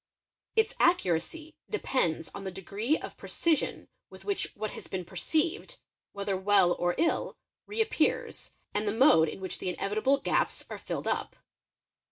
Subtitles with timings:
[0.55, 5.77] Its' accuracy depends on the degree of precision with which what has been_ perceived,
[6.11, 10.79] whether well or ill, re appears, and the mode in which the inevitable gaps are
[10.79, 11.35] filled up.